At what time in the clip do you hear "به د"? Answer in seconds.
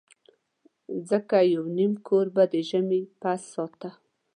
2.35-2.55